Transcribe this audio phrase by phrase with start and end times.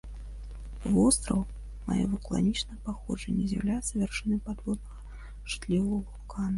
[0.95, 1.41] Востраў
[1.91, 6.49] мае вулканічнае паходжанне, з'яўляецца вяршыняй падводнага шчытавога вулкана.